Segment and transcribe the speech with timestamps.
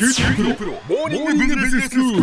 [0.00, 2.22] 九州大学モーニングビジネススクール。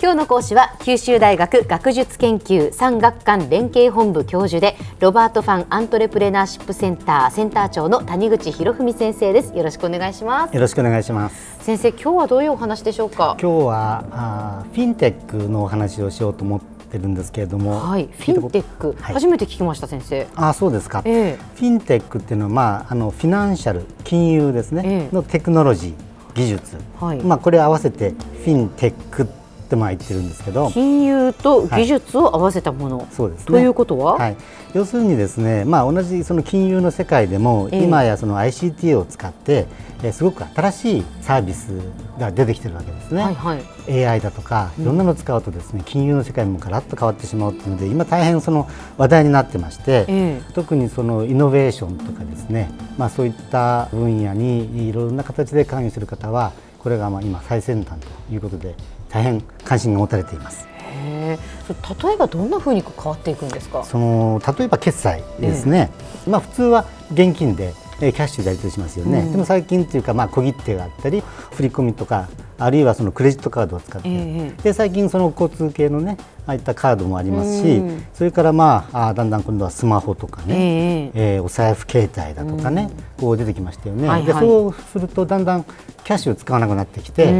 [0.00, 11.64] 今日の講師は九州大学学術研究産学官連携本部教授でロバート・ファン・アントレプレナーシップセンターセンター長の谷口博文先生ですよろしくお願いしますよろしくお願いします。
[11.64, 13.36] 先生今日はどういうお話でしょうか？
[13.40, 18.08] 今日はあーフィンテックのお話をしようと思ってるんですけれども、はい。
[18.10, 19.14] フィンテック、はい。
[19.14, 20.26] 初めて聞きました先生。
[20.34, 21.02] あーそうですか。
[21.04, 21.38] ええ。
[21.56, 25.14] フィンテックっていうのはまああのフィナンシャル金融ですね、ええ。
[25.14, 25.94] のテクノロジー
[26.34, 27.18] 技術、はい。
[27.18, 29.26] まあこれを合わせてフィンテックっ
[29.72, 30.70] てまあ言ってるんですけど。
[30.70, 33.46] 金融と技術を合わせたもの、そうですね。
[33.46, 34.36] ということは、はい、
[34.74, 37.84] 要するにですね、まあ、同じその金融の世界でも、ええ。
[37.84, 39.66] 今やその ICT を使って、
[40.02, 41.78] えーすごく新しいサービス
[42.18, 43.22] が出てきてるわけですね。
[43.22, 44.06] はいはい。
[44.06, 48.68] AI だとかいろんなのを使うとですね、金融の世界もガラッと変わってしまうというので今大変その
[48.98, 50.42] 話題になってまして、ええ。
[50.54, 56.52] 特にそのイノベーションとかですね、まあ、そういった分野にいろんな形で関与する方は
[56.82, 58.74] これがまあ今最先端ということで
[59.12, 60.66] 大変関心が持たれています。
[61.02, 63.84] 例えばどんなふうに変わっていくんですか？
[63.84, 65.90] その例えば決済ですね、
[66.26, 69.32] まあ、普通は現金でえーキャッシュでやり取りしますよね、うん。
[69.32, 78.04] でも最近というかまあ小切手があったり振り込みとかあるいはそのクレジットカードを使って、ええで最近その交通系のねああいったカードもありますし、うん。
[78.14, 84.26] それからまああーだんだん今度はスマホとかね、えええーお財布携帯だとかね、こう出てきましたよね、はいはい。
[84.26, 87.30] でそうするとだんだんキャッシュを使わなくなってきて、うん。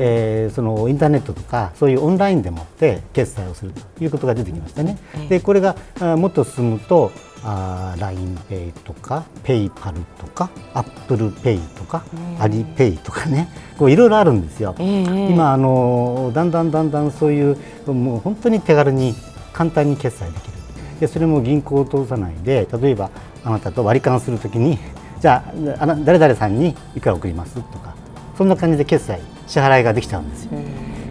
[0.00, 4.98] えーそのインターネットとかそういうオンラインでもって決済をするということが出てきましたね。
[5.14, 5.28] ええ。
[5.28, 7.12] でこれがあーもっと進むと
[7.44, 12.04] あー LINEPay とか PayPal とか ApplePay とか、
[12.38, 13.48] AliPay とかね。
[13.78, 14.74] こういろいろあるんですよ。
[14.78, 19.14] ええ今あのだんだんだんだんそういうもう本当に手軽に
[19.52, 20.52] 簡単に決済できる。
[21.00, 23.10] でそれも銀行を通さないで例えば
[23.42, 24.78] あなたと割り勘するときに
[25.18, 25.42] じゃ
[25.78, 27.94] あ誰々さんにいくら送りますとか
[28.36, 30.52] そんな感じで決済支払いができちゃうんですよ。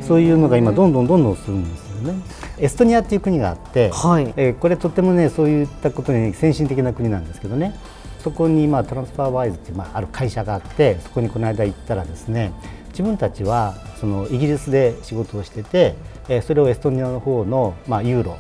[0.02, 2.22] そういうのが今どんどんどんどんするんですよね。
[2.58, 7.76] エストニアっていう国があって、はいえーこれとってもねそういったことに先進的な国なんですけどね
[8.23, 12.52] そこにまあトランスファーワイズっていうまあある会社があってそこにこの間行ったらですね
[12.89, 15.95] 自分たちはそのイギリスで仕事をしてて、
[16.27, 18.38] えーそれをエストニアの方のまあユーロ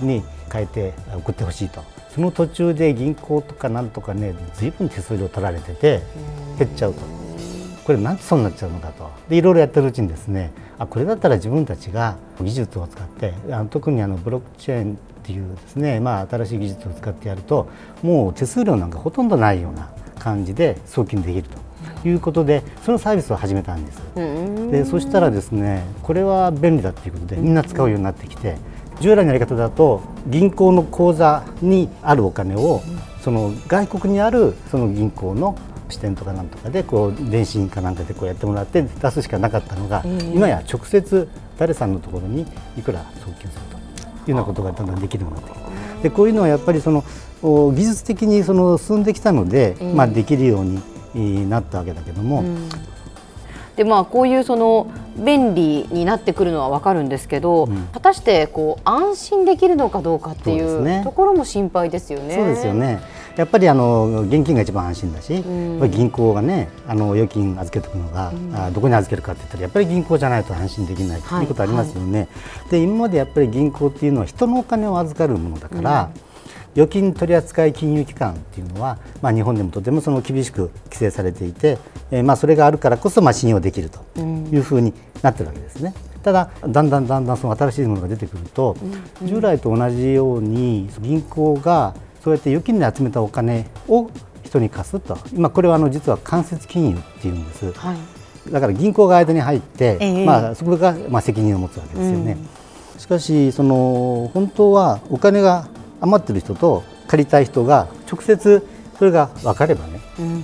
[0.00, 0.22] に
[0.52, 1.82] 変えて送ってほしいと
[2.14, 6.02] その途中で銀行とかなんとかね随分手数料取られてて
[6.58, 7.21] 減っちゃうと。
[7.84, 9.10] これなんでそうなっちゃうのかと。
[9.28, 17.68] でいろいろやってるうちにですねあこれだったら自分たちが技術を使ってあの特にあのブロックチェーンっていうですね、まあ、新しい技術を使ってやると
[18.02, 21.62] もう手数料なんかほとんどないような感じで送金できると。
[22.04, 24.02] いうことでそのサービスを始めたんです。
[24.70, 28.56] でそしたらですねこれは便利だということでみんな使うようになってきて
[29.00, 32.82] 従来のやり方だと銀行の口座にあるお金を
[33.20, 35.56] その外国にあるその銀行の
[35.92, 40.02] 支店とかなんとかでこう電信かなんかでこうやってもらって出すしかなかったのが、
[40.34, 43.64] 今や直接誰さんのところにいくら送金する
[44.24, 45.72] というようなことがだんだんできるようになってきて
[46.04, 47.04] でこういうのはやっぱりその
[47.42, 50.82] お技術的にその進んできたので、まあ、できるように
[51.14, 52.42] えーなったわけだけども、
[53.76, 62.34] でまあこういうその便利になってくるのはわかるんですけど、果たしてこう安心できるのかどうかっていうところも心配ですよね。
[62.34, 62.74] そうですよ。
[62.74, 63.00] ね。
[63.36, 65.42] やっぱりあの現金が一番安心だし、やっ
[65.78, 72.28] ぱり銀行がねあの預金預けておくのが、あどこに預けるかって言ったらやっぱり銀行じゃないと安心できないとはいいうことありますよね。
[72.70, 76.10] で今までやっぱり銀行っていうのは人のお金を預かるものだから。
[76.74, 81.76] 預金取扱金融機関っていうのは、まあ、日本でもとてもその厳しく規制されていて、
[82.10, 85.92] えーまあ、それがあるからこそまあ信用できるというふうになってるわけですね。
[86.22, 88.76] ただだんだんだんだんその新しいものが出てくると、
[89.22, 94.10] 従来と同じように銀行がそうやって預金で集めたお金を
[94.44, 95.18] 人に貸すと。
[95.32, 97.72] 今これはあの実は間接金融っていうんです。
[97.72, 98.52] はい。
[98.52, 100.26] だから銀行が間に入って、ええ。
[100.26, 102.36] まあ、そこがまあ責任を持つわけですよね。
[102.98, 105.66] しかしその本当はお金が
[106.00, 108.66] 余ってる人と借りたい人が直接
[108.98, 110.00] それが分かればね、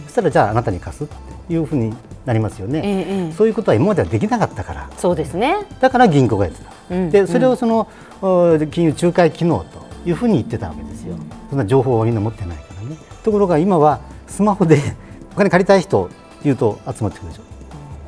[0.06, 4.90] そしたらじゃああなたに貸すっていうふうになりますよね、えそういうことは今まではできなかったから。
[4.98, 5.56] そうですね。
[5.80, 7.10] だから銀行がやってた、うん。
[7.10, 7.88] でそれをその、
[8.20, 11.14] お金融仲介機能というふうに言ってたわけですよ、
[11.50, 12.96] そんな情報をみんな持ってないからね。
[13.22, 14.80] ところが今はスマホで
[15.34, 17.42] お金借りたい人っていうと集まってくるでしょ。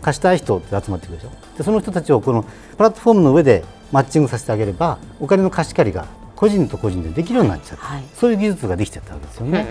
[0.02, 1.30] 貸したい人って集まってくるでしょ。
[1.58, 2.42] でその人たちをこの
[2.76, 6.06] プラットフォームの上でマッチングさせてあげればお金の貸し借りが
[6.36, 8.04] 個人と個人でできるようになっちゃって、はい。
[8.14, 9.66] そういう技術ができちゃったわけですよね。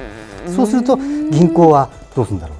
[0.56, 2.58] そうすると銀行はどうするんだろう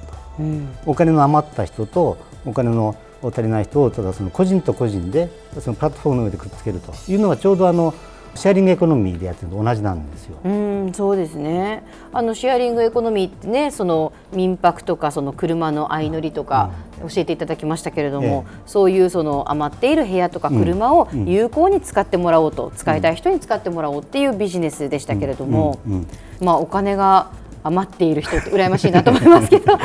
[0.84, 5.30] と、お金の余った人とお金の足りない人をただその個人と個人で
[5.60, 6.92] そのプラットフォームの上でくっつけると。
[7.08, 7.94] いうのはちょうどあの
[8.34, 10.38] シェアリングエコノミーでやってるのと同じなんですよ。
[10.44, 11.82] うんそうですね。
[12.12, 16.70] あのシェアリングエコノミーってねその民泊とかその車の相乗りとか
[17.02, 25.92] 教えていただきましたけれども、えそういうその余っている部屋とか車を有効に使ってもらおうと、使いたい人に使ってもらおうっていうビジネスでしたけれども、うん。
[25.92, 26.06] うん。
[26.40, 27.30] まあお金が
[27.62, 29.76] 余っている人って羨ましいなと思いますけど。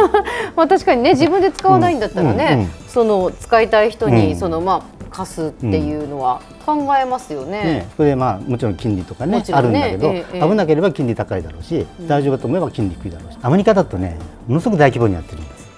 [0.56, 2.60] まあ確かにね自分で使わないんだったらね、うん。
[2.60, 2.68] うん。
[2.88, 4.36] その使いたい人にうん。
[4.36, 7.64] そのまあ貸すっていうのは考えますよね。
[7.64, 9.44] ね、それでまあもちろん金利とかねね。
[9.50, 10.40] あるんだけど、ええええ。
[10.48, 14.16] 危なければ金利高いだろうし、大丈夫だと思えば金利低いだろうしアメリカだとね
[14.46, 15.68] ものすごく大規模にやってるんです。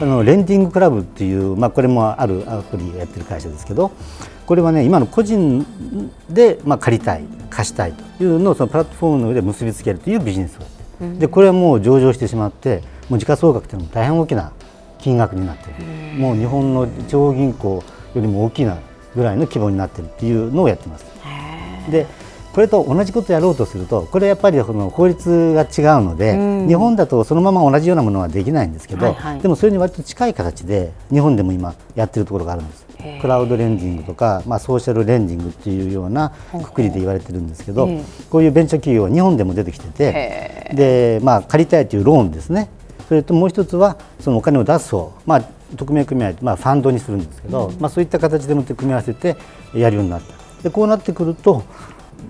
[0.00, 3.90] あのレンディングクラブっていう、まあ、これもあるアプリをやってる会社ですけど
[4.46, 5.66] これはね今の個人
[6.30, 14.52] で、まあ、借りたい貸したいというのをそのプラットフォームの上で結びつけるというビジネスをやってる、でこれはもう上場してしまってもう時価総額というのも大変大きな
[15.00, 17.82] 金額になっている、もう日本の地方銀行
[18.14, 18.78] よりも大きな
[19.14, 21.06] ぐらいの規模になっているっていうのをやってます。
[21.90, 22.06] で
[22.52, 26.32] これと同じことをやろうとするとこれやっぱりこの法律が違うので、
[26.66, 29.40] 日本だとそのまま同じようなものはできないんですけど、はいはい。
[29.40, 32.86] でもそれに割と近い形で日本でも今やってるところがあるんです。
[33.20, 36.32] クラウドレンディングとか、まあ、ソーシャルレンディングっていうような
[36.64, 38.02] くくりで言われてるんですけど、ええ。
[38.28, 42.70] こういうベンチャー企業は日本でも出てきててで、まあ、借りたいというローンですね
[43.08, 45.40] それともう一つはそのお金を出す方、まあ、
[45.76, 49.36] 匿名組合、まあ、ファンドにするんですけど、まあ、そういった形でもって組み合わせて
[49.74, 50.34] やるようになった。
[50.62, 51.62] でこうなってくると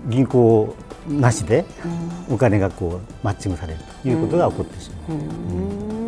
[0.07, 0.73] 銀行
[1.07, 1.65] なしで
[2.29, 5.98] お金がこうマッチングされるということが起こってしまう。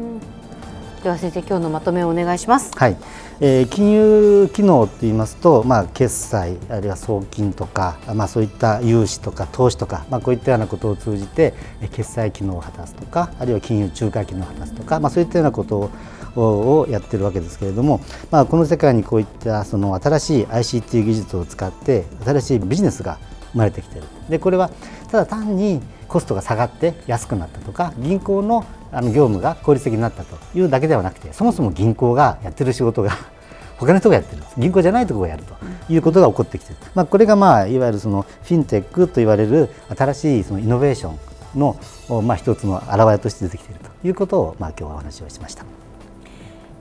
[1.03, 2.77] では先生今日のまとめをお願いします。
[2.77, 2.95] はい、
[3.39, 11.55] えー金融機能といいますと、まあ、決済あるいは送金とか、まあ、そういった融資とか投資とか、まあ、こういったようなことを通じて
[11.91, 15.89] 決済機能を果たすとかあるいは金融仲介機能を果たすとか、まあ、そういったようなことを
[16.33, 17.99] をやってるわけですけれども、
[18.29, 23.17] まあ、この世界にこういったその新しい ICT 技術を使って新しいビジネスが
[23.51, 24.69] 生まれてきているでこれは
[25.09, 33.11] ただ単にコストが下がって安くなったとか銀行のあの業務が効率的になったというだけではなくてそもそも銀行がやってる仕事が
[33.77, 35.55] 他の人がやってる銀行じゃないところがやると
[35.89, 41.11] いうことが起こってきている、まあ、これが、まあ、いわゆるそのフィンテックと言われる新しいそのイノベーショ
[41.55, 41.75] ンの、
[42.07, 45.65] おまあ、一つの表れとして出てきているということを、まあ、今日はお話をしました。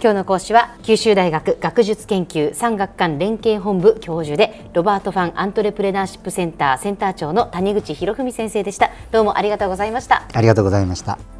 [0.02, 11.39] 今日の講師は九州大学学術研究産学官連携本部教授でロバート・ファン・アントレプレナーシップセンターセンター長の谷口博文先生でしたどうもありがとうございましたありがとうございました。